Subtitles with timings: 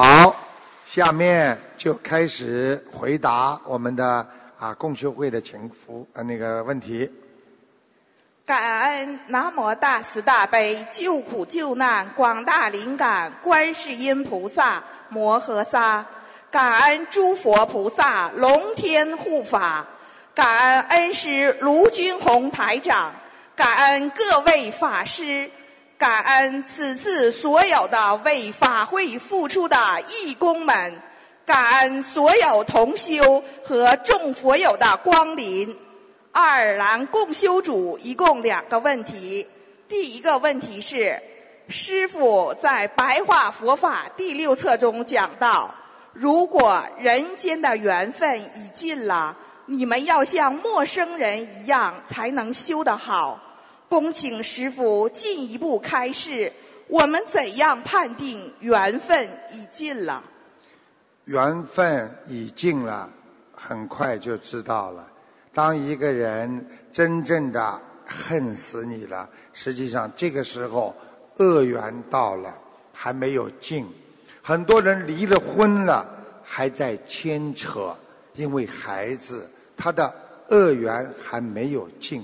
[0.00, 0.32] 好，
[0.86, 4.24] 下面就开始回答我们的
[4.56, 7.10] 啊共修会的请福呃那个问题。
[8.46, 16.06] 感恩南无大慈大悲救苦救难广大灵感观世音菩萨摩诃萨，
[16.48, 19.84] 感恩诸佛菩萨龙天护法，
[20.32, 23.12] 感恩恩师卢军宏台长，
[23.56, 25.50] 感恩各位法师，
[25.98, 29.76] 感恩此次所有的为法会付出的
[30.08, 30.94] 义工们，
[31.44, 35.76] 感恩所有同修和众佛友的光临。
[36.30, 39.44] 爱尔兰共修组一共两个问题。
[39.88, 41.20] 第一个问题是，
[41.68, 45.74] 师傅在《白话佛法》第六册中讲到，
[46.12, 53.40] 如果人间的缘分已尽了，你们要像陌生人一样才能修得好。
[53.88, 56.52] 恭请师傅进一步开示，
[56.88, 60.22] 我们怎样判定缘分已尽了？
[61.24, 63.08] 缘分已尽了，
[63.54, 65.10] 很快就知道了。
[65.54, 70.94] 当一个人真正的恨死你了，实际上这个时候
[71.38, 72.54] 恶缘到了，
[72.92, 73.86] 还没有尽。
[74.42, 76.06] 很多人离了婚了，
[76.44, 77.96] 还在牵扯，
[78.34, 80.14] 因为孩子他的
[80.48, 82.22] 恶缘还没有尽。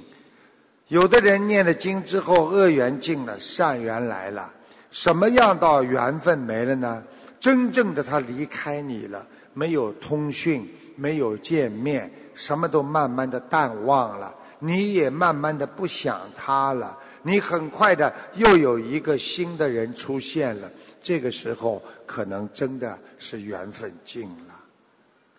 [0.88, 4.52] 有的人念了经之后，恶缘尽了，善缘来了。
[4.90, 7.02] 什么样到缘分没了呢？
[7.40, 12.10] 真正的他离开你了，没有通讯，没有见面。
[12.34, 20.70] 什么都慢慢的淡忘了，你也慢慢的不想他了，你很快的又有一个新的人出现了，
[21.02, 24.60] 这个时候可能真的是缘分尽了。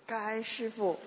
[0.07, 0.97] 感恩师傅。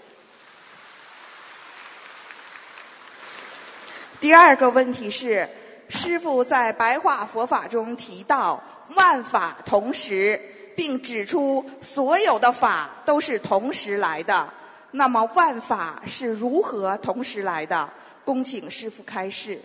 [4.20, 5.48] 第二个问题是，
[5.88, 8.62] 师傅在白话佛法中提到
[8.96, 10.40] 万法同时，
[10.76, 14.52] 并指出所有的法都是同时来的。
[14.90, 17.88] 那么万法是如何同时来的？
[18.24, 19.60] 恭请师傅开示。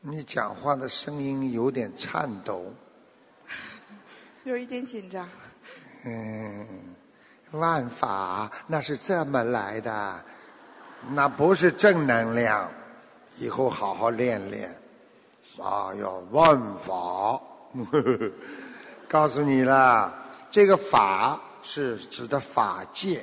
[0.00, 2.74] 你讲话的声音有点颤抖，
[4.44, 5.28] 有一点紧张。
[6.04, 6.66] 嗯，
[7.52, 10.22] 万法那是这么来的，
[11.10, 12.70] 那不是正能量。
[13.38, 14.68] 以后好好练练。
[15.58, 17.40] 啊要，万法，
[19.06, 20.12] 告诉你了，
[20.50, 23.22] 这个法是指的法界。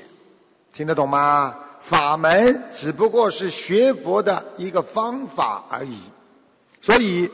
[0.74, 1.54] 听得懂吗？
[1.82, 6.00] 法门只不过是学佛的一个方法而已，
[6.80, 7.30] 所以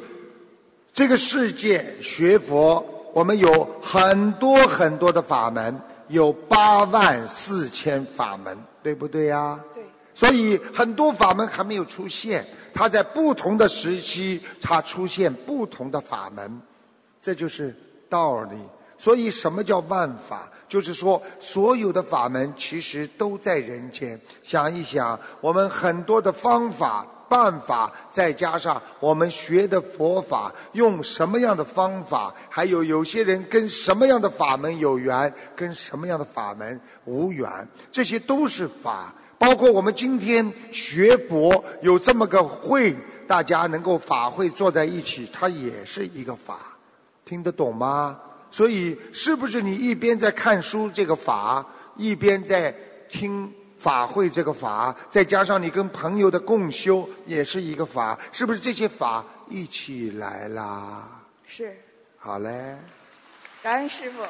[0.93, 2.83] 这个世界学佛，
[3.13, 9.59] 我们有很多很多的法门，有八万四千法门，对不对呀？
[9.75, 9.83] 对。
[10.15, 12.43] 所以很多法门还没有出现，
[12.77, 16.61] 它在不同的时期，它出现不同的法门，
[17.19, 17.75] 这就是
[18.07, 18.55] 道理。
[18.99, 20.47] 所以，什么叫万法？
[20.69, 24.19] 就是说，所有的法门其实都在人间。
[24.43, 32.31] 想一想，我们很多的方法、办法，再加上我们学的佛法，用什么样的方法？
[32.47, 37.49] 还有有些人跟什么样的法门有缘，跟什么样的法门无缘？
[37.91, 39.11] 这些都是法。
[39.37, 42.95] 包括我们今天学佛有这么个会，
[43.27, 46.77] 大家能够法会坐在一起，它也是一个法。
[47.23, 48.19] 听得懂吗？
[48.49, 51.65] 所以，是不是你一边在看书这个法，
[51.97, 52.73] 一边在
[53.09, 58.17] 听法会这个法，再加上你跟朋友的共修，也是一个法？
[58.31, 61.07] 是不是这些法一起来啦？
[61.45, 61.77] 是。
[62.17, 62.77] 好嘞。
[63.61, 64.23] 感恩师傅，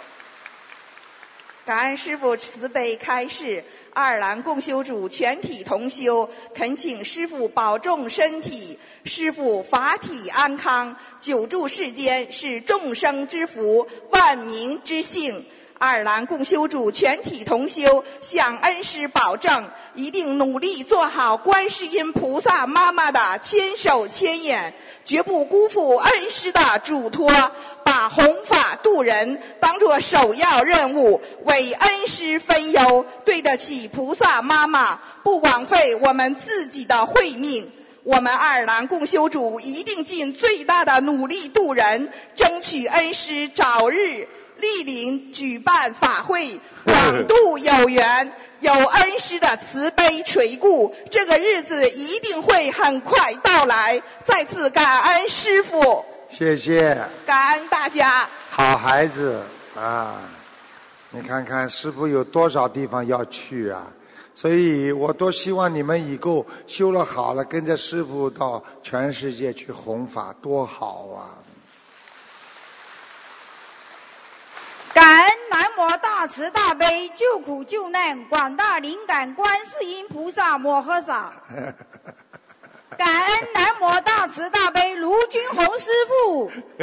[1.65, 3.63] 感恩师傅慈悲开示。
[3.97, 15.43] 爱尔兰共修组全体同修恳请师父保重身体，师父法体安康，久住世间是众生之福，万民之幸。
[15.79, 24.75] 爱尔兰共修组全体同修向恩师保证，一定努力做好观世音菩萨妈妈的千手千眼。
[25.07, 27.31] 绝不辜负恩师的嘱托，
[27.81, 37.71] 把弘法度人当作首要任务，为恩师分忧，对得起菩萨妈妈，不枉费我们自己的慧命。
[38.03, 44.27] 我们爱尔兰共修组一定尽最大的努力度人，争取恩师早日
[44.59, 48.29] 莅临举办法会，广度有缘。
[48.59, 54.01] 有恩师的慈悲垂顾，这个日子一定会很快到来。
[54.25, 58.27] 再次感恩师傅，谢谢，感恩大家。
[58.49, 59.41] 好孩子
[59.75, 60.21] 啊，
[61.11, 63.87] 你看看师傅有多少地方要去啊？
[64.33, 71.36] 所以我多希望你们以后修了好了，跟着师傅到全世界去弘法，多好啊！
[75.77, 75.99] 感恩。
[76.01, 81.31] 大慈大悲救苦救难广大灵感观世音菩萨摩诃萨，
[82.97, 86.51] 感恩南无大慈大悲卢军宏师傅，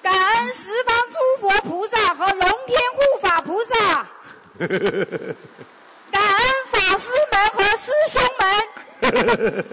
[0.00, 4.06] 感恩十方诸佛菩萨和龙天护法菩萨，
[6.12, 8.44] 感恩法师们和师兄们。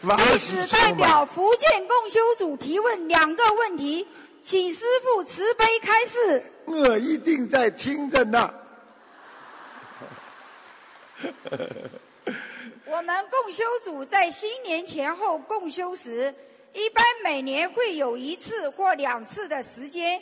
[0.00, 0.92] 法弟喜子代。
[0.94, 4.08] 表福建共修组提问两个问题，
[4.42, 6.42] 请师父慈悲开示。
[6.64, 8.54] 我一定在听着呢。
[12.86, 16.34] 我们共修组在新年前后共修时，
[16.72, 20.20] 一般每年会有一次或两次的时间，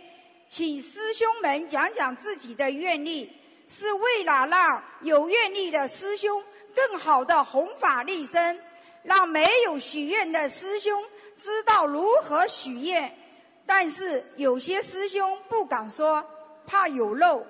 [0.48, 3.32] 请师兄们讲讲自己的愿力，
[3.68, 6.42] 是为了让有愿力的师兄
[6.74, 8.58] 更好的弘法利生，
[9.02, 11.04] 让没有许愿的师兄
[11.36, 13.14] 知道如何许愿。
[13.70, 16.24] 但是有些师兄不敢说，
[16.66, 17.44] 怕有漏，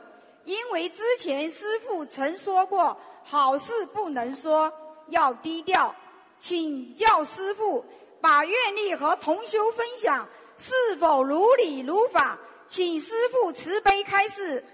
[0.44, 4.72] 因为之前师父曾说过，好事不能说，
[5.10, 5.94] 要低调。
[6.40, 7.84] 请教师父，
[8.20, 10.26] 把愿力和同修分享
[10.56, 12.36] 是否如理如法？
[12.66, 14.64] 请师父慈悲开示。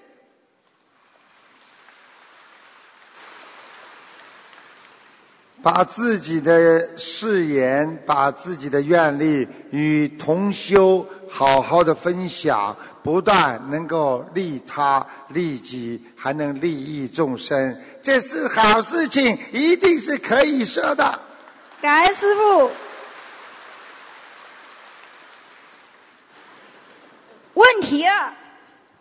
[5.64, 21.18] 把自己的誓言、把自己的愿力与同修好好的分享，不但能够利他利己，还能利益众生，这是好事情，一定是可以说的。
[21.80, 22.70] 感恩师傅。
[27.54, 28.30] 问题二。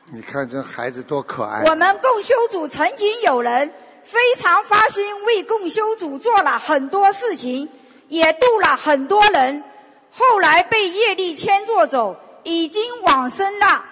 [0.05, 1.63] 你看这孩子多可爱！
[1.65, 3.69] 我们共修组曾经有人
[4.03, 7.69] 非常发心为共修组做了很多事情，
[8.07, 9.63] 也度了很多人，
[10.11, 13.83] 后来被业力牵着走，已经往生了。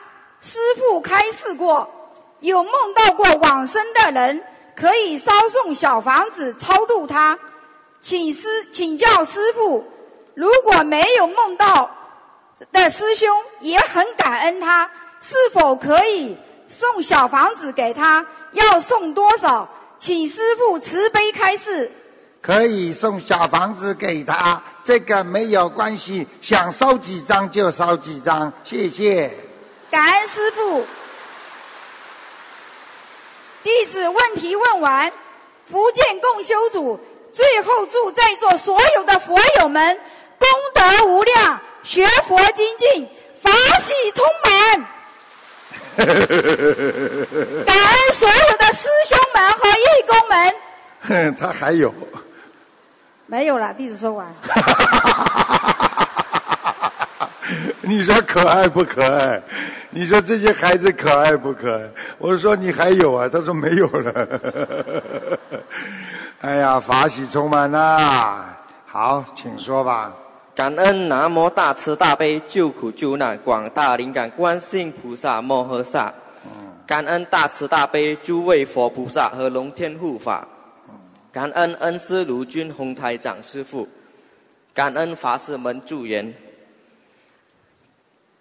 [0.41, 1.89] 师父开示过，
[2.39, 4.43] 有梦到过往生的人，
[4.75, 7.39] 可以烧送小房子超度他。
[7.99, 9.85] 请师请教师父，
[10.33, 11.89] 如果没有梦到
[12.71, 13.29] 的师兄，
[13.59, 16.35] 也很感恩他，是否可以
[16.67, 18.25] 送小房子给他？
[18.53, 19.69] 要送多少？
[20.01, 21.91] 请师父慈悲开示。
[22.41, 29.31] 可以送小房子给他，这个没有关系，想烧几张就烧几张，谢谢。
[29.91, 30.83] 感恩师父。
[33.61, 35.13] 弟子问题问完，
[35.69, 36.99] 福建共修组
[37.31, 39.99] 最后祝在座所有的佛友们
[40.39, 43.07] 功德无量，学佛精进，
[43.39, 44.87] 法喜充满。
[45.97, 46.05] 感
[47.75, 50.53] 恩所有的师兄们和义工们。
[51.01, 51.93] 哼，他还有。
[53.25, 54.27] 没有了，弟子说完。
[57.81, 59.41] 你说可爱不可爱？
[59.89, 61.89] 你说这些孩子可爱不可爱？
[62.17, 64.41] 我说你还有啊，他说没有了。
[66.41, 68.57] 哎呀，法喜充满啦！
[68.85, 70.13] 好，请说吧。
[70.53, 76.13] 感恩南无大慈大悲救苦救难广大灵感观世音菩萨摩诃萨，
[76.85, 80.45] 感恩大慈大悲诸位佛菩萨和龙天护法，
[81.31, 83.87] 感恩恩师卢军宏台长师父，
[84.73, 86.33] 感恩法师们助缘。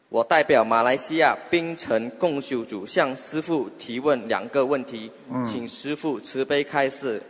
[0.08, 5.08] 我代表马来西亚槟城共修组向师父提问两个问题，
[5.46, 7.22] 请师父慈悲开示。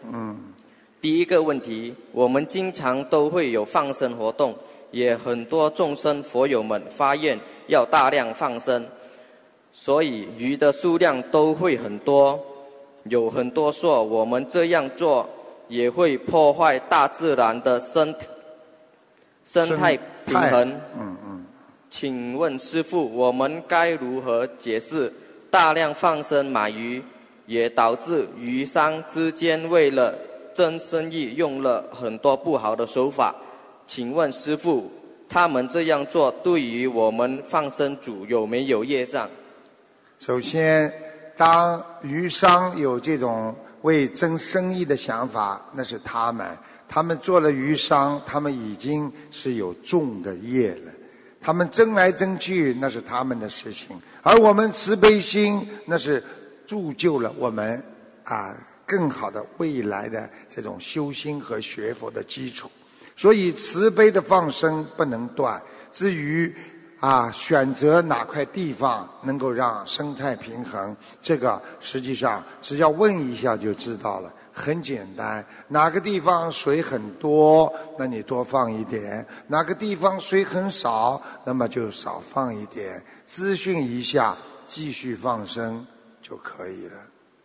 [1.03, 4.55] 第一个问题，我们经常都会有放生活动，
[4.91, 8.87] 也很多众生佛友们发愿要大量放生，
[9.73, 12.39] 所以鱼的数量都会很多。
[13.05, 15.27] 有很多说我们这样做
[15.69, 18.15] 也会破坏大自然的生
[19.45, 20.71] 生态平衡。
[20.99, 21.47] 嗯嗯，
[21.89, 25.11] 请问师傅，我们该如何解释
[25.51, 27.03] 大量放生买鱼，
[27.47, 30.15] 也导致鱼商之间为了
[30.53, 33.35] 争生意用了很多不好的手法？
[33.91, 34.89] 请问师傅，
[35.29, 39.29] 他们这样做对于我们放生主有没有业障？
[40.21, 40.95] 首先，
[41.37, 46.57] 当鱼商有这种为争生意的想法，那是他们，
[46.89, 50.93] 他们做了鱼商，他们已经是有重的业了。
[51.41, 56.23] 他们争来争去，那是他们的事情，而我们慈悲心，那是
[56.65, 57.83] 铸就了我们
[58.23, 58.57] 啊
[58.87, 62.71] 更好的未来的这种修心和学佛的基础。
[63.21, 65.63] 所以慈悲的放生不能断。
[65.93, 66.51] 至于
[67.01, 75.45] 啊，选择哪块地方能够让生态平衡，这个实际上只要问一下就知道了，很简单。
[75.69, 83.05] 哪个地方水很多，那你多放一点；哪个地方水很少，那么就少放一点。
[83.29, 84.35] 咨询一下，
[84.67, 85.87] 继续放生
[86.23, 86.97] 就可以了。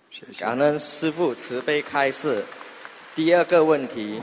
[0.10, 0.40] 谢谢。
[0.46, 2.46] 感恩师父慈悲开示。
[3.14, 4.22] 第二个问题，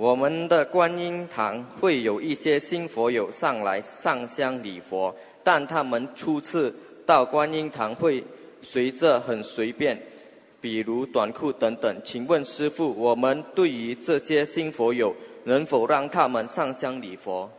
[0.00, 5.14] 我们的观音堂会有一些新佛友上来上香礼佛，
[5.44, 8.24] 但他们初次到观音堂会
[8.62, 10.00] 随着很随便，
[10.58, 11.94] 比如短裤等等。
[12.02, 15.14] 请问师父，我们对于这些新佛友，
[15.44, 17.50] 能否让他们上香礼佛？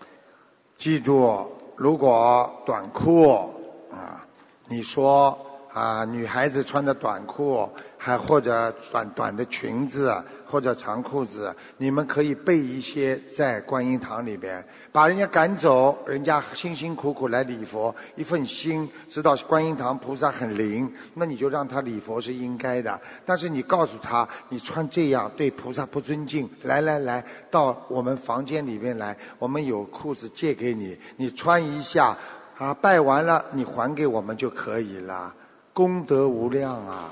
[0.80, 1.46] 记住，
[1.76, 3.52] 如果短裤
[3.92, 4.26] 啊，
[4.68, 5.38] 你说
[5.72, 7.70] 啊，女孩子穿的短裤，
[8.04, 10.12] 还或者短短的裙子。
[10.52, 23.00] 或者长裤子，你们可以备一些在观音堂里边，把人家赶走，人家辛辛苦苦来礼佛，一份心知道观音堂菩萨很灵，那你就让他礼佛是应该的。
[23.26, 32.18] 但是你告诉他，你穿这样对菩萨不尊敬，来来来到我们房间里面来，我们有裤子借给你，你穿一下，
[32.58, 35.34] 啊，拜完了你还给我们就可以了，
[35.72, 37.10] 功德无量啊。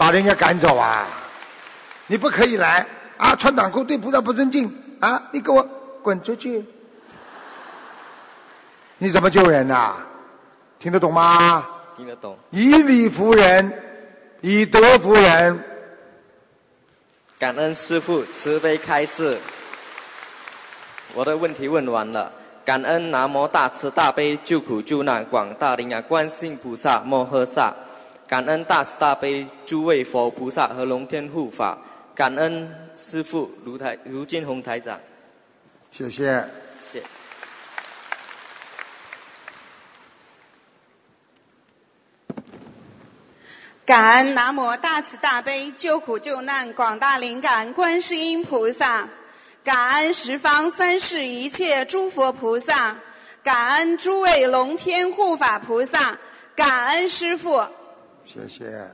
[0.00, 1.06] 把人家赶走啊！
[2.06, 2.86] 你不可以来
[3.18, 3.36] 啊！
[3.36, 4.66] 穿短裤对菩萨不尊敬
[4.98, 5.22] 啊！
[5.30, 5.62] 你给我
[6.02, 6.64] 滚出去！
[8.96, 9.96] 你怎么救人呐？
[10.78, 11.66] 听得懂吗？
[11.98, 12.34] 听得懂。
[12.48, 13.70] 以理服人，
[14.40, 15.62] 以德服人。
[17.38, 19.36] 感恩师父慈悲开示。
[21.12, 22.32] 我的问题问完了。
[22.64, 27.74] 感恩南无大慈大悲救苦救难广大灵感观世音菩萨摩诃萨。
[28.30, 31.76] 感恩大慈大悲诸位佛菩萨和龙天护法，
[32.14, 35.00] 感恩师父卢台卢金红台长，
[35.90, 36.48] 谢谢。
[36.88, 37.02] 谢。
[43.84, 49.08] 感恩南无大慈大悲救苦救难广大灵感观世音菩萨，
[49.64, 52.94] 感恩十方三世一切诸佛菩萨，
[53.42, 56.16] 感恩诸位龙天护法菩萨，
[56.54, 57.66] 感恩师父。
[58.32, 58.88] 谢谢。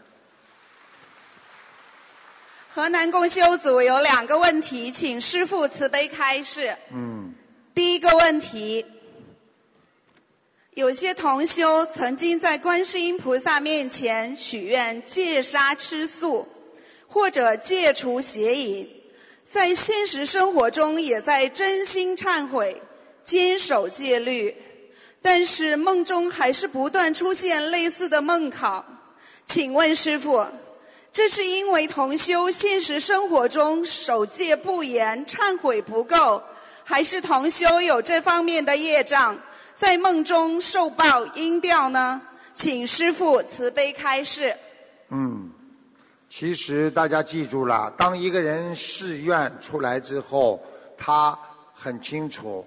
[2.72, 6.74] 河南共修组有两个问题，请师父慈悲开示。
[6.90, 7.34] 嗯。
[7.74, 8.86] 第一个问题，
[10.70, 16.48] 有些同修曾经在观世音菩萨面前许愿戒杀吃素，
[17.06, 18.88] 或者戒除邪淫，
[19.46, 22.80] 在现实生活中也在真心忏悔、
[23.22, 24.56] 坚守戒律，
[25.20, 28.82] 但是梦中还是不断出现类似的梦考。
[29.46, 30.44] 请问师傅，
[31.12, 36.42] 这是因为同修现实生活中守戒不严、忏悔不够，
[36.82, 39.38] 还是同修有这方面的业障，
[39.72, 42.20] 在梦中受报应掉呢？
[42.52, 44.54] 请师傅慈悲开示。
[45.10, 45.48] 嗯，
[46.28, 50.60] 其实大家记住了，当一个人誓愿出来之后，
[50.98, 51.38] 他
[51.72, 52.66] 很清楚，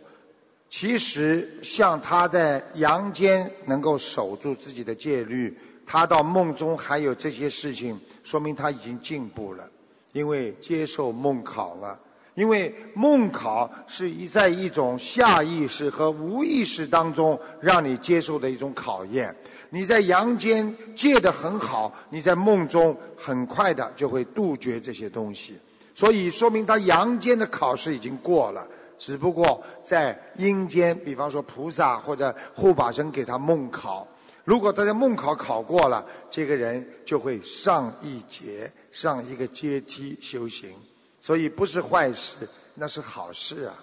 [0.70, 5.56] 其实像他在阳间能够守住自己的戒律。
[5.92, 9.68] 他到梦中还有这些事情，说明他已经进步了，
[10.12, 11.98] 因为接受梦考了。
[12.36, 19.36] 因为梦考是一在一种下意识和无意识当中让你接受的一种考验。
[19.72, 25.58] 你在阳间戒得很好，你在梦中很快的就会杜绝这些东西。
[25.96, 28.66] 所以说明他阳间的考试已经过了，
[28.96, 34.08] 只不过在阴间，比方说菩萨或者护法神给他梦考。
[34.50, 40.76] 如果大家梦考考过了，这个人就会上一节、上一个阶梯修行，
[41.22, 43.76] 所以不是坏事，那是好事啊。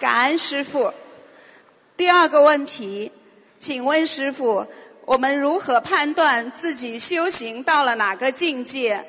[0.00, 0.90] 感恩师傅。
[1.98, 3.12] 第二个问题，
[3.58, 4.66] 请问师傅，
[5.04, 9.04] 我们如何判断自己修行到了哪个境界？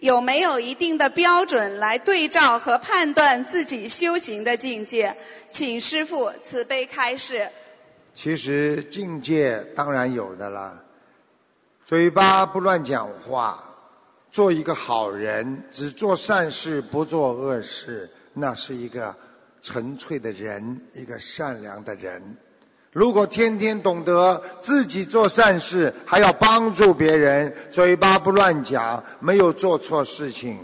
[0.00, 5.14] 有没有一定的标准来对照和判断自己修行的境界？
[5.50, 7.46] 请师父慈悲开示。
[8.14, 10.82] 其实境界当然有的了，
[11.84, 13.62] 嘴巴不乱讲话，
[14.32, 19.14] 做一个好人，只做善事不做恶事，那是一个
[19.60, 22.22] 纯粹的人，一个善良的人。
[22.92, 30.58] 如果天天懂得自己做善事，还要帮助别人，嘴巴不乱讲，没有做错事情，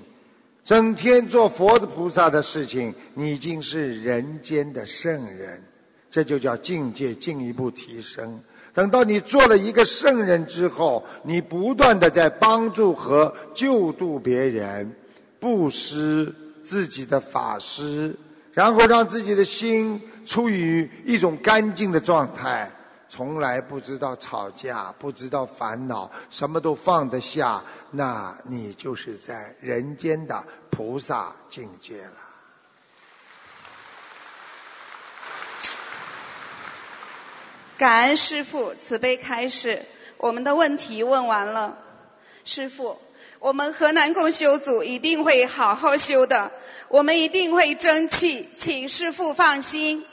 [0.65, 5.63] 整天做佛的菩萨的事情，你已经是人间的圣人，
[6.11, 8.41] 这就叫境界进一步提升。
[8.75, 14.93] 等到你做了一个圣人之后，你不断的在帮助和救度别人，
[15.39, 18.13] 布施自己的法师，
[18.53, 20.01] 然后让自己的心。
[20.27, 22.71] 处于一种干净的状态，
[23.09, 32.13] 从来不知道吵架，不知道烦恼，什么都放得下，那你就是在人间的菩萨境界了。
[37.79, 39.81] 感恩师父慈悲开示，
[40.17, 41.77] 我们的问题问完了。
[42.43, 42.99] 师父，
[43.39, 46.51] 我们河南共修组一定会好好修的，
[46.89, 50.05] 我们一定会争气，请师父放心。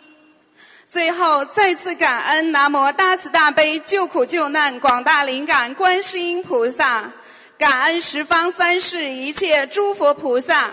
[0.93, 7.11] 最后，再次感恩南无大慈大悲救苦救难广大灵感观世音菩萨，
[7.57, 10.69] 感恩十方三世一切诸佛菩萨，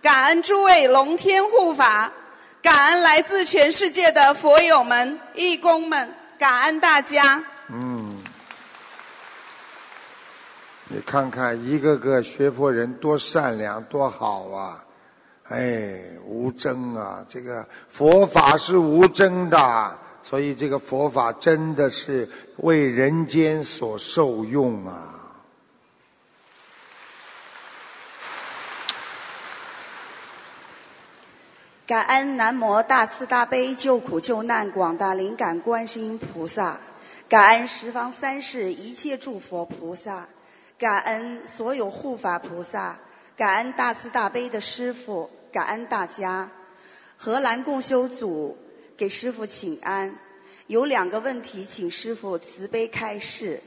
[0.00, 2.10] 感恩诸位龙天护法，
[2.62, 7.44] 感恩来自全世界的佛友们、义工们，感恩大家。
[7.68, 8.16] 嗯，
[10.88, 14.82] 你看看一个个学佛人多善良多好啊！
[15.48, 17.24] 哎，无争啊！
[17.28, 22.28] 这个佛法是无争的，所以这个佛法真的是
[22.58, 25.14] 为人间所受用啊！
[31.86, 36.76] 感恩南无大慈大悲救苦救难广大灵感观世音菩萨，
[37.26, 40.28] 感恩十方三世一切诸佛菩萨，
[40.78, 42.98] 感恩所有护法菩萨，
[43.34, 46.50] 感恩大慈大悲的师父，感恩大家。
[47.16, 48.56] 荷兰共修组
[48.96, 50.16] 给师父请安，
[50.68, 53.60] 有两个问题，请师父慈悲开示。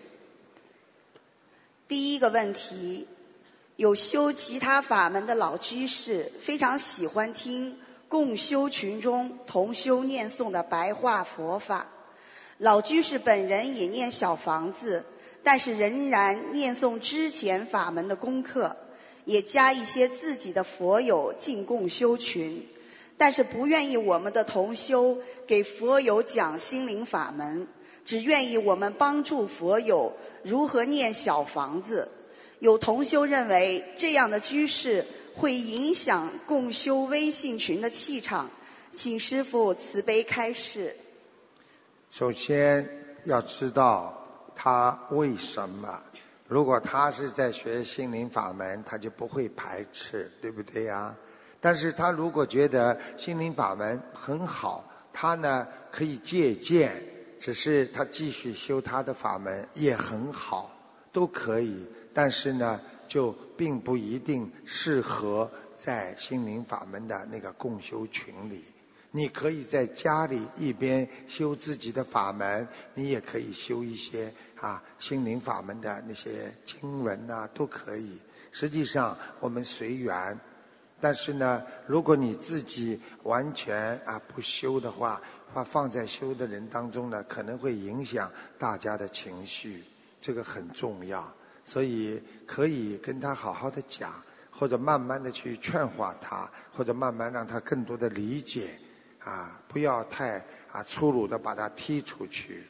[1.87, 3.07] 第一个问题，
[3.75, 11.87] 有修其他法门的老居士非常喜欢听共修群中同修念诵的白话佛法。
[12.59, 15.03] 老居士本人也念小房子，
[15.43, 18.77] 但是仍然念诵之前法门的功课，
[19.25, 22.65] 也加一些自己的佛友进共修群，
[23.17, 27.67] 但是不愿意我们的同修给佛友讲心灵法门，
[28.05, 30.11] 只愿意我们帮助佛友
[30.43, 32.09] 如何念小房子。
[32.59, 38.49] 有同修认为这样的居士会影响共修微信群的气场，
[38.95, 40.95] 请师父慈悲开示。
[42.09, 42.87] 首先
[43.23, 46.03] 要知道他为什么。
[46.51, 51.15] 如果他是在学心灵法门，他就不会排斥，对不对呀？
[51.61, 54.83] 但是他如果觉得心灵法门很好，
[55.13, 56.91] 他呢可以借鉴，
[57.39, 60.69] 只是他继续修他的法门也很好，
[61.13, 61.87] 都可以。
[62.13, 68.65] 但是呢，就并不一定适合在心灵法门的那个共修群里。
[69.13, 78.17] 你可以在家里一边修自己的法门，你也可以修一些啊心灵法门的那些经文呐、都可以。
[78.53, 80.39] 实际上我们随缘，
[81.01, 85.21] 但是呢，如果你自己完全啊不修的话，
[85.53, 89.83] 把放在修的人当中呢，可能会影响大家的情绪，
[90.21, 91.29] 这个很重要。
[91.63, 94.13] 所以可以跟他好好的讲，
[94.51, 98.77] 或者慢慢的去劝化他，或者慢慢让他更多的理解。
[99.23, 102.63] 啊，不要太啊粗鲁的把他踢出去。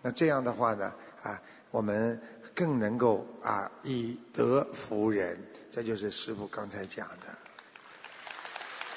[0.00, 0.92] 那这样的话呢，
[1.28, 1.38] 啊，
[1.70, 2.18] 我们
[2.54, 5.38] 更能够啊以德服人。
[5.70, 7.26] 这就是师傅刚才讲的。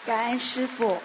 [0.05, 0.97] 感恩师父。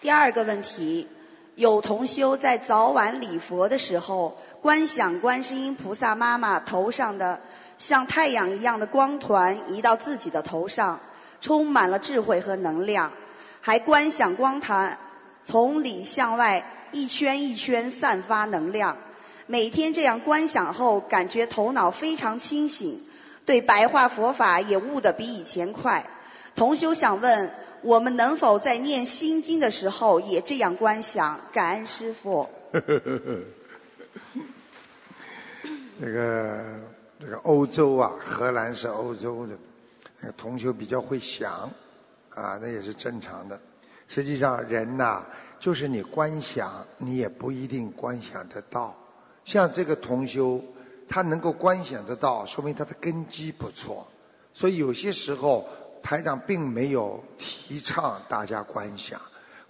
[0.00, 1.06] 第二个问题，
[1.54, 7.40] 有同修在早晚礼佛的时候，观想观世音菩萨妈妈头上的
[7.78, 10.98] 像太阳一样的光团移到自己的头上，
[11.40, 13.12] 充满了智慧和能量，
[13.60, 14.98] 还观想光团
[15.44, 18.96] 从里向外一圈一圈散发能量。
[19.50, 22.96] 每天这样观想后，感觉头脑非常清醒，
[23.44, 26.08] 对白话佛法也悟得比以前快。
[26.54, 27.50] 同修想问，
[27.82, 31.36] 我们能否在念心经的时候也这样观想？
[31.52, 32.48] 感恩师父。
[36.00, 36.64] 这个
[37.18, 39.58] 这个欧洲啊，荷兰是欧洲的，
[40.20, 41.68] 那个同修比较会想，
[42.36, 43.60] 啊，那也是正常的。
[44.06, 45.26] 实际上，人呐、
[45.58, 48.96] 就是你观想，你也不一定观想得到。
[49.44, 50.62] 像这个同修，
[51.08, 54.06] 他能够观想得到，说明他的根基不错。
[54.52, 55.66] 所以有些时候，
[56.02, 59.20] 台长并没有提倡大家观想。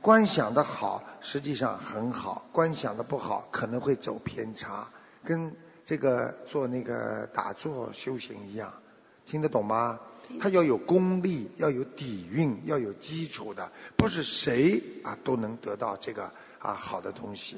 [0.00, 4.86] 观想的好，实际上很好；观想的不好，可能会走偏差，
[5.22, 5.54] 跟
[5.84, 8.72] 这个做那个打坐修行一样，
[9.26, 10.00] 听得懂吗？
[10.40, 16.24] 它要有功力，要有底蕴，要有基础的，不是谁啊都能得到这个
[16.58, 17.56] 啊好的东西。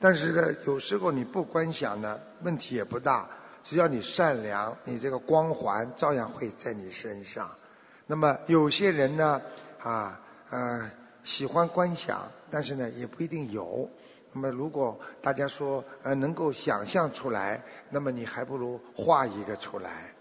[0.00, 3.28] 但是呢，有时候你不观想呢，问题也不大，
[3.64, 7.50] 只要你善良，你这个光环照样会在你身上。
[8.06, 9.42] 那么有些人呢，
[9.82, 10.90] 啊呃
[11.24, 13.90] 喜欢观想，但是呢也不一定有。
[14.32, 20.14] 那么如果大家说呃能够想象出来，那么你还不如画一个出来，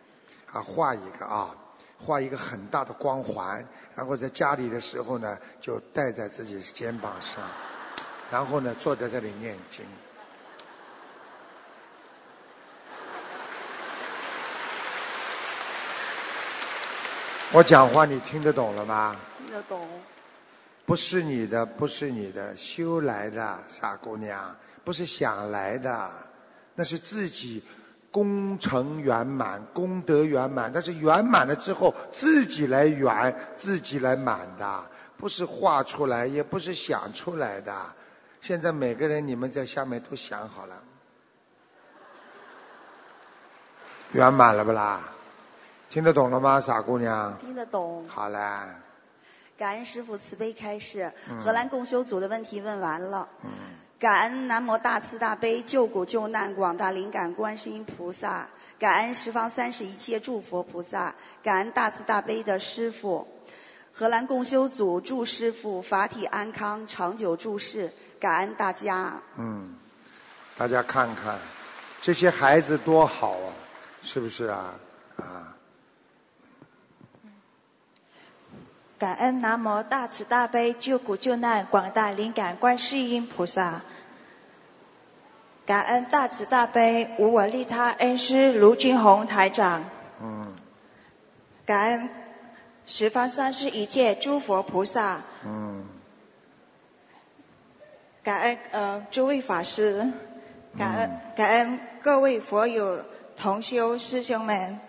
[0.52, 1.56] 啊画一个啊，
[1.98, 3.64] 画一个很大的光环，
[3.96, 7.44] 然后在家里的时候呢就戴在自己肩膀上，
[8.32, 9.86] 然后呢，坐在这里念经。
[17.54, 19.16] 我讲话你听得懂了吗？
[19.38, 19.88] 听得懂。
[20.86, 26.10] 不是你的，不是你的，修来的傻姑娘，不是想来的，
[26.76, 27.64] 那是自己
[28.12, 30.72] 功成圆满、功德圆满。
[30.74, 34.84] 但是圆满了之后，自己来圆，自己来满的，
[35.16, 37.74] 不是画出来，也不是想出来的。
[38.48, 40.82] 现在每个人，你们在下面都想好了，
[44.14, 45.02] 圆满了不啦？
[45.90, 47.38] 听得懂了吗，傻姑娘？
[47.40, 48.08] 听得懂。
[48.08, 48.74] 好了。
[49.58, 51.12] 感恩师傅慈悲开示，
[51.44, 53.28] 荷兰共修组的问题问完了。
[54.00, 58.48] 感恩南无大慈大悲救苦救难广大灵感观世音菩萨，
[58.80, 63.28] 感恩十方三世一切诸佛菩萨，感恩大慈大悲的师父。
[64.00, 67.92] 荷兰共修组祝师傅法体安康，长久住世。
[68.20, 69.12] 感恩大家。
[69.38, 69.74] 嗯，
[70.56, 71.36] 大家看看，
[72.00, 73.50] 这些孩子多好啊，
[74.04, 74.76] 是不是啊？
[75.16, 75.58] 啊。
[79.00, 83.82] 感恩南无大慈大悲救苦救难广大灵感观世音菩萨。
[85.66, 89.84] 感恩大慈大悲无我利他恩师卢军宏台长。
[90.22, 90.54] 嗯。
[91.66, 92.10] 感恩
[92.90, 95.22] 十方三世一切诸佛菩萨。
[95.46, 95.86] 嗯。
[98.24, 100.10] 感恩呃诸位法师，
[100.78, 104.80] 感恩感恩各位佛友同修师兄们。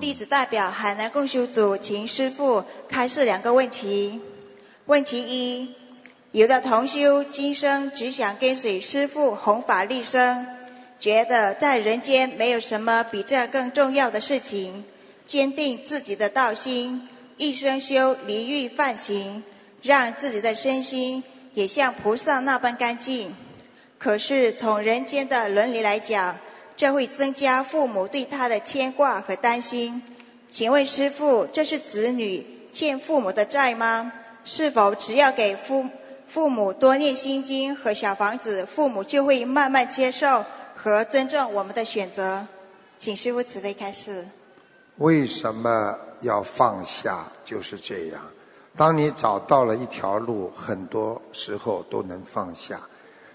[0.00, 4.20] 弟子代表海南共修组，请师父开示两个问题。
[4.86, 5.74] 问题一：
[6.32, 10.46] 有的同修今生只想跟随师父弘法利生，
[10.98, 14.84] 觉得在人间没有什么比这更重要的事情，
[15.26, 17.06] 坚定自己的道心，
[17.38, 19.42] 一生修离欲犯行，
[19.80, 21.22] 让自己的身心
[21.54, 23.34] 也像菩萨那般干净。
[23.96, 26.36] 可是从人间的伦理来讲，
[26.76, 30.02] 这会增加父母对他的牵挂和担心。
[30.50, 34.12] 请问师父，这是子女欠父母的债吗？
[34.44, 35.86] 是否只要给父
[36.26, 42.46] 父母多念心经和小房子，父母就会慢慢接受和尊重我们的选择？
[42.98, 44.26] 请师父慈悲开示。
[44.98, 47.24] 为什么要放下？
[47.44, 48.20] 就是这样。
[48.76, 52.80] 当你找到了一条路，很多时候都能放下。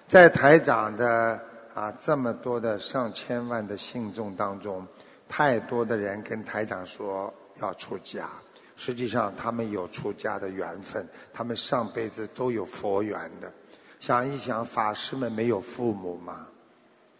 [0.07, 1.39] 在台长的。
[1.75, 4.85] 啊，这么多的上千万的信众当中，
[5.27, 8.29] 太多的人跟台长说要出家，
[8.75, 13.51] 实际上他们有出家的缘分，他们上辈子都有佛缘的。
[13.99, 16.45] 想一想，法师们没有父母吗？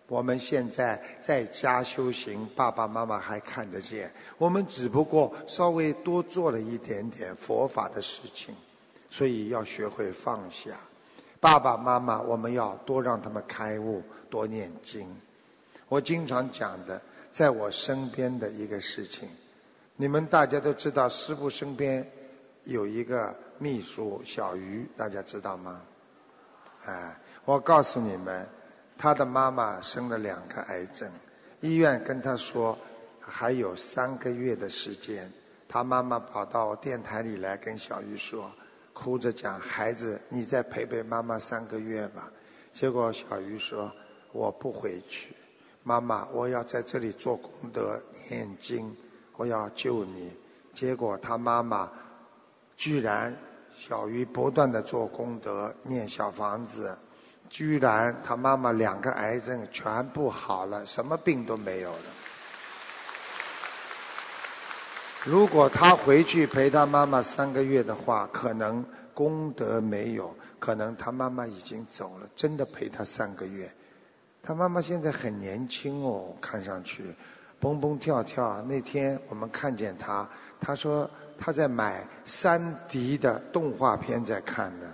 [0.08, 8.56] 我们现在在家修行，爸爸妈妈还看得见，我们只不过稍微多做了一点点佛法的事情，
[9.10, 10.72] 所以要学会放下。
[11.40, 14.02] 爸爸妈妈，我们要多让他们开悟。
[14.30, 15.08] 多念经，
[15.88, 17.00] 我经常讲的，
[17.32, 19.30] 在我身边的一个事情，
[19.96, 22.04] 你们大家都知道，师父身边
[22.64, 25.84] 有一个秘书小鱼，大家知道吗？
[26.86, 28.44] 哎，我告诉你们，
[28.98, 31.10] 他的妈妈生了两个癌症，
[31.62, 32.78] 医院跟他说
[33.20, 35.32] 还有三个月的时间，
[35.68, 38.52] 他妈妈跑到电台里来跟小鱼说，
[38.94, 42.32] 哭着讲：“孩子，你再陪陪妈妈三个月吧。”
[42.72, 43.92] 结果小鱼说。
[44.36, 45.36] 我不回去，
[45.84, 48.92] 妈妈，我要在这里做功德、念经，
[49.38, 50.36] 我要救你。
[50.74, 51.88] 结果他妈妈
[52.76, 53.32] 居然
[53.72, 56.98] 小鱼不断的做功德、念小房子，
[57.54, 61.98] 居然他妈妈两个癌症全部好了，什么病都没有了。
[65.24, 72.28] 如果他回去陪他妈妈三个月的话，可能功德没有，可能他妈妈已经走了。
[72.36, 73.72] 真的陪他三个月。
[74.42, 77.04] 他妈妈现在很年轻哦，看上去
[77.60, 78.64] 蹦蹦跳跳。
[78.64, 80.28] 那天我们看见他，
[80.60, 84.88] 他说他在买三 D 的动画片在看呢。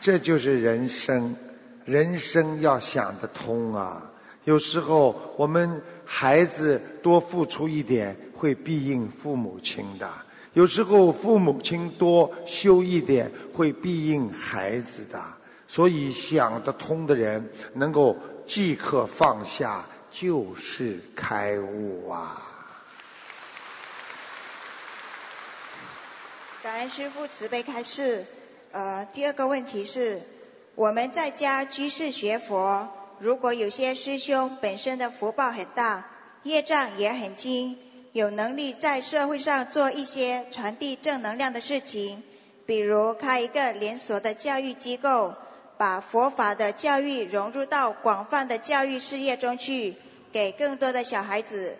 [0.00, 1.36] 这就是人生，
[1.84, 4.10] 人生要想得通啊！
[4.44, 10.08] 有时候我们孩子多付出一点，会庇应父母亲的；
[10.54, 15.22] 有时候父母亲多修一点，会庇应孩子的。
[15.68, 22.46] 所以想得通的人，能够即刻放下，就是开悟啊！
[26.62, 28.24] 感恩师父慈悲开示。
[28.72, 30.20] 呃，第二个问题是，
[30.76, 36.06] 我们在家居士学佛，如果有些师兄本身的福报很大，
[36.44, 37.76] 业障也很轻，
[38.12, 42.22] 有能力在社会上做一些传递正能量的事情。
[42.64, 45.34] 比如开一个连锁的教育机构，
[45.76, 49.96] 把佛法的教育融入到广泛的教育事业中去，
[50.32, 51.76] 给更多的小孩子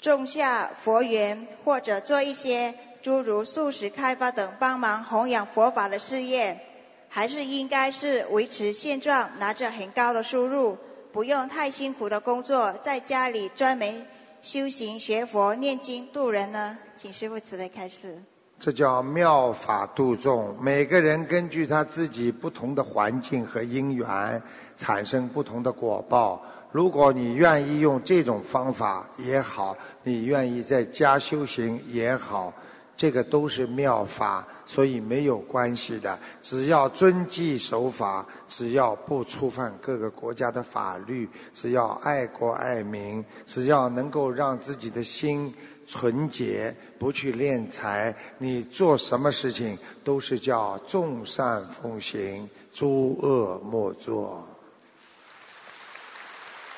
[0.00, 2.74] 种下佛缘，或者做一些
[3.04, 6.58] 诸如素食开发等帮忙弘扬佛法的事业，
[7.06, 10.74] 还是应该是维持现状，拿着很高的收入，
[11.12, 14.06] 不用太辛苦的工作，在家里专门
[14.40, 16.78] 修行学佛、念经度人呢？
[16.96, 18.22] 请师父慈悲开示。
[18.58, 20.56] 这叫妙法度众。
[20.58, 24.42] 每个人根据他自己不同的环境和因缘，
[24.78, 26.40] 产生不同的果报。
[26.72, 32.50] 如果你愿意用这种方法也好，你愿意在家修行也好，
[32.96, 36.18] 这个都是妙法，所以没有关系的。
[36.42, 45.54] 只要遵纪守法，只要不触犯各个国家的法律，只要爱国爱民，只要能够让自己的心。
[45.86, 54.48] 纯洁，不去敛财，你做什么事情都是叫众善奉行，诸恶莫作。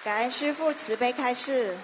[0.02, 1.76] 感恩师父慈悲开示。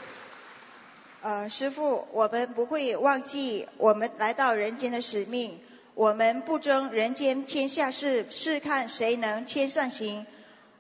[1.23, 5.57] 呃，师父，我们不会忘记我们来到人间的使命。
[5.95, 10.27] 我们不争人间天下事，试看谁能天上行。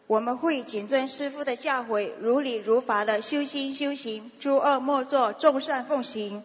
[0.09, 6.43] 我们会谨遵师父的教诲，如理如法的修心修行，诸恶莫作，众善奉行。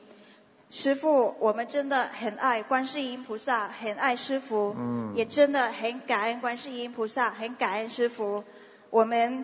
[0.69, 4.75] 师父，我们真的很爱观世音菩萨，很爱师父，
[5.15, 8.43] 也真的很感恩观世音菩萨，很感恩师父。
[8.91, 9.43] 我们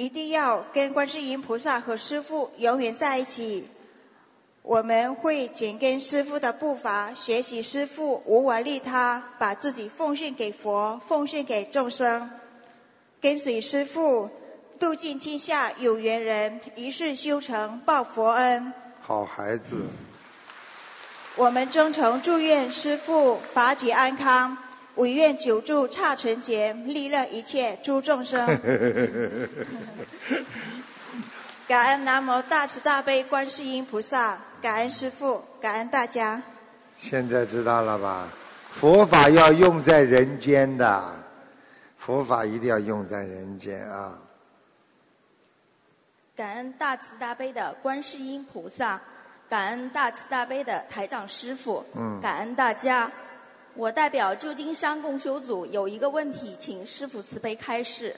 [0.00, 3.68] 一定要跟观世音菩萨和师父永远在一起。
[4.62, 12.30] 我们会紧跟师父的步伐，学习师父，无我利他，把自己奉献给佛，奉献给众生。
[13.20, 14.30] 跟随师父，
[14.78, 18.72] 度尽天下有缘人，一世修成报佛恩。
[19.02, 19.82] 好孩子，
[21.36, 24.56] 我们真诚祝愿师父法体安康，
[25.00, 28.46] 唯愿久住刹尘劫，利乐一切诸众生。
[31.66, 36.42] 感恩南无大慈大悲观世音菩萨，感恩师父，感恩大家。
[36.98, 38.28] 现在知道了吧？
[38.70, 41.02] 佛法要用在人间的。
[41.96, 44.18] 佛法一定要用在人间啊！
[46.36, 49.00] 感恩大慈大悲的观世音菩萨，
[49.48, 51.86] 感恩大慈大悲的台长师傅，
[52.20, 53.10] 感恩大家。
[53.80, 58.14] 我代表旧金山共修组有一个问题，请师傅慈悲开示。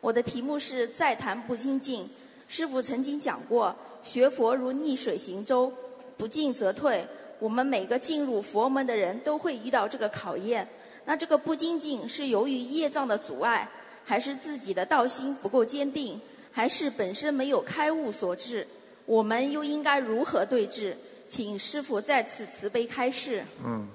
[0.00, 2.08] 我的题目是再谈不精进。
[2.48, 5.70] 师傅曾经讲过，学佛如逆水行舟，
[6.16, 7.06] 不进则退。
[7.38, 10.66] 我们每个进入佛门的人都会遇到这个考验。
[11.04, 13.68] 那这个不精进是由于业障的阻碍，
[14.06, 16.18] 还是自己的道心不够坚定，
[16.50, 18.66] 还是本身没有开悟所致？
[19.04, 20.96] 我们又应该如何对治？
[21.28, 23.44] 请师傅再次慈悲开示。
[23.62, 23.86] 嗯，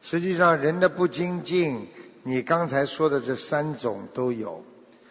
[0.00, 1.86] 实际上人的不精进，
[2.22, 4.62] 你刚才说的这三种都有。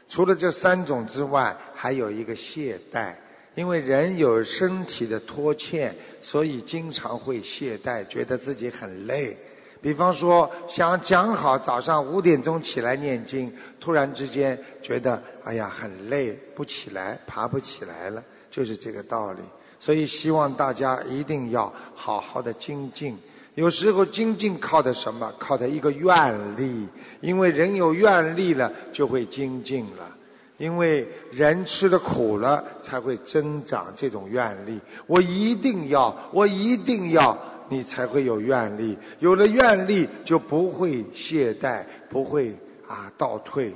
[0.08, 3.14] 除了这三种之外，还有一个懈怠，
[3.56, 9.36] 因为人有身体的拖欠，所以经常会懈怠，觉得自己很累。
[9.82, 19.42] 比方说，想讲好早上五点钟起来念经，突然之间觉得哎呀很累，不起来，爬不起来了，就是这个道理。
[19.80, 23.18] 所以希望大家一定要好好的精进。
[23.56, 25.34] 有时候精进靠的什么？
[25.40, 26.88] 靠的一个愿力，
[27.22, 30.16] 因为人有愿力了，就会精进了。
[30.58, 34.80] 因为人吃的苦了，才会增长这种愿力。
[35.08, 37.38] 我一定要，我一定要。
[37.68, 42.56] 你才会有愿力，有了愿力就不会懈怠，不会
[42.88, 43.74] 啊倒退。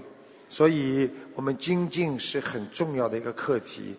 [0.47, 3.95] 所以，我们精进是很重要的一个课题。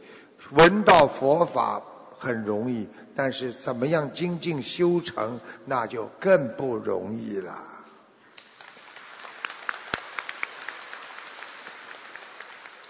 [0.53, 1.83] 闻到佛法
[2.20, 7.56] 很容易，但是怎么样精进修成，那就更不容易了。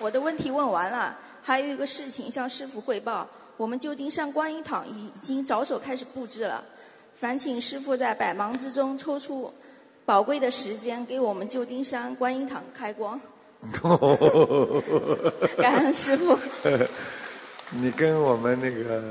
[0.01, 6.65] 我的问题问完了，还有一个事情向师傅汇报：我们旧金山观音堂已经着手开始布置了。
[7.15, 9.55] 烦请师傅在百忙之中抽出
[10.05, 13.21] 宝贵的时间，给我们旧金山观音堂开光。
[15.59, 16.37] 感恩师傅。
[17.71, 19.03] 你跟我们那个，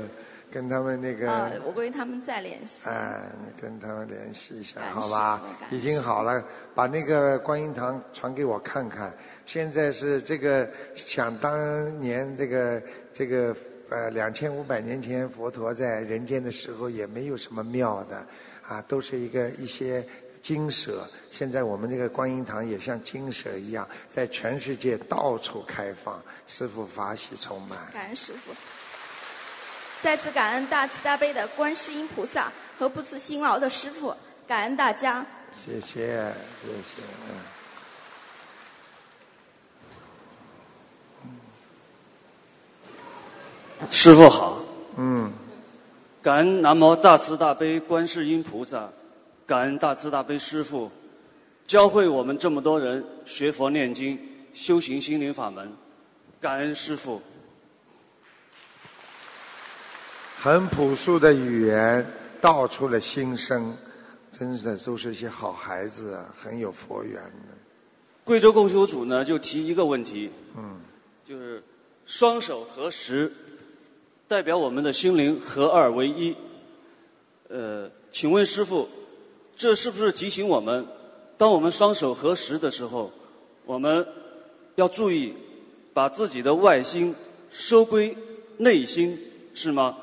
[0.50, 1.30] 跟他们那个。
[1.30, 2.88] 啊，我跟他们再联系。
[2.88, 5.42] 哎，你跟他们联系一下，好吧？
[5.70, 6.44] 已经好了，
[6.74, 9.12] 把那个观音堂传给我看看。
[9.46, 13.54] 现在是这个，想当年这个这个。
[13.92, 18.24] 呃，两千五百年前佛陀在人间的时候也没有什么庙的，
[18.62, 20.06] 啊，都是一个一些
[20.42, 21.06] 精舍。
[21.30, 27.78] 现在我们这个观音堂也像金蛇一样，在全世界到处开放，师父法喜充满。
[27.92, 28.52] 感恩师父，
[30.02, 34.14] 再次感恩大慈大悲的观世音菩萨和不辞辛劳的师父，
[34.46, 35.24] 感恩大家。
[35.64, 37.02] 谢谢，谢谢。
[37.28, 37.36] 嗯
[43.90, 44.60] 师傅好，
[44.96, 45.32] 嗯，
[46.22, 48.90] 感恩南无大慈大悲观世音菩萨，
[49.50, 50.88] 感恩大慈大悲师父，
[51.66, 54.16] 教会我们这么多人学佛念经、
[54.54, 55.72] 修行心灵法门，
[56.40, 57.20] 感恩师父。
[60.38, 62.06] 很朴素的语言
[62.40, 63.76] 道出了心声，
[64.30, 67.58] 真的都是一些好孩子啊，很有佛缘的。
[68.22, 70.80] 贵州共修组呢就提一个问题，嗯，
[71.24, 71.60] 就是
[72.06, 73.32] 双手合十，
[74.28, 76.36] 代表我们的心灵合二为一。
[77.48, 78.88] 呃，请问师傅，
[79.60, 80.86] 这是不是提醒我们，
[81.36, 83.12] 当我们双手合十的时候，
[83.66, 84.06] 我们
[84.76, 85.34] 要注意
[85.92, 87.14] 把自己的外心
[87.50, 88.16] 收归
[88.56, 89.18] 内心，
[89.52, 89.98] 是吗？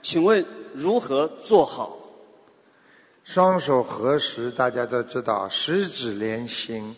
[0.00, 1.94] 请问如何做好？
[3.22, 6.96] 双手合十，大家都知道，十指连心，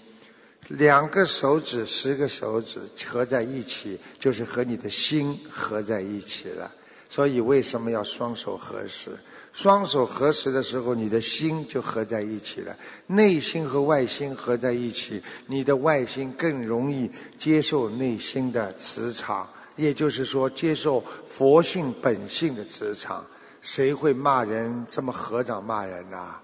[0.69, 6.71] 两个手指、十个手指合在一起，就是和你的心合在一起了。
[7.11, 9.11] 所以为什么要双手合十？
[9.55, 23.25] 双手合十的时候，你的心就合在一起了，内心和外心合在一起，你的外心更容易接受内心的磁场，也就是说，接受佛性本性的磁场。
[23.63, 26.35] 谁会骂人这么合掌骂人呐、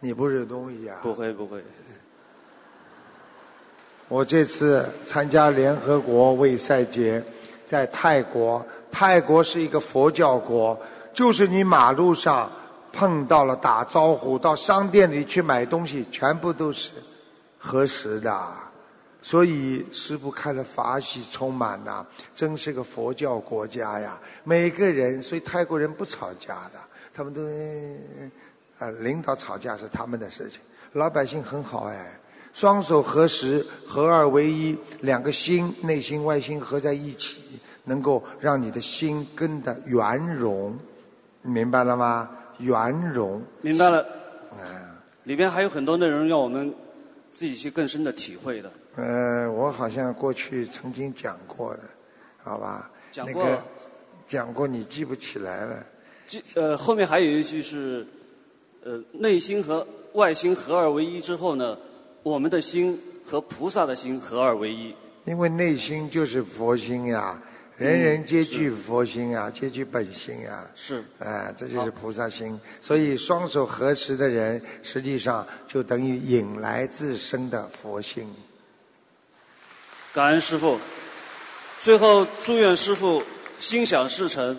[0.00, 0.98] 你不是东西啊！
[1.02, 1.62] 不会不会，
[4.08, 7.22] 我这次参加联合国卫赛节，
[7.64, 10.76] 在泰国，泰国是一个佛教国，
[11.16, 12.46] 就是你马路上
[12.92, 16.90] 碰到了打招呼，到商店里去买东西，全部都是
[17.58, 18.38] 合十的。
[19.22, 24.20] 所以师父开了法喜充满呐、真是个佛教国家呀！
[24.44, 26.78] 每个人，所以泰国人不吵架的，
[27.14, 27.40] 他们都，
[28.78, 30.60] 呃，领导吵架是他们的事情，
[30.92, 32.20] 老百姓很好哎。
[32.52, 40.78] 双手合十，合二为一，两个心，内心外心合在一起，能够让你的心跟的圆融，
[41.46, 42.28] 明白了吗？
[42.58, 43.42] 圆融。
[43.62, 44.04] 明白了。
[44.52, 44.86] 嗯
[45.24, 46.72] 里边还有很多内容要我们
[47.32, 48.70] 自己去更深的体会的。
[48.94, 51.80] 呃，我好像过去曾经讲过的，
[52.44, 52.88] 好吧？
[53.10, 53.62] 讲过那个
[54.28, 55.84] 讲过，你记不起来了。
[56.26, 58.06] 记呃，后面还有一句是，
[58.84, 61.76] 呃，内心和外心合二为一之后呢，
[62.22, 64.94] 我们的心和菩萨的心合二为一。
[65.24, 67.42] 因为内心就是佛心呀，
[67.78, 70.66] 人人皆具佛心啊，皆具本心啊。
[70.74, 71.04] 是。
[71.18, 72.58] 哎，这就是菩萨心。
[72.80, 78.32] 所以双手合十的人，实际上就等于引来自身的佛心。
[80.14, 80.78] 感恩师父，
[81.78, 83.22] 最后祝愿师父
[83.58, 84.58] 心想事成。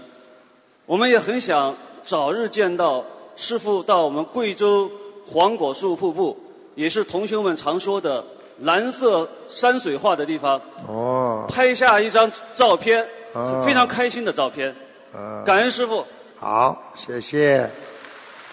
[0.86, 3.04] 我们也很想早日见到
[3.36, 4.92] 师父到我们贵州
[5.26, 6.38] 黄果树瀑布，
[6.76, 8.24] 也是同学们常说的
[8.60, 11.46] 蓝色山水画的地方，哦。
[11.50, 14.74] 拍下一张照片，哦非常开心的照片。
[15.14, 16.06] 啊感恩师傅。
[16.40, 17.70] 好，谢谢，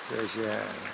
[0.08, 0.48] 谢谢。
[0.48, 0.93] 嗯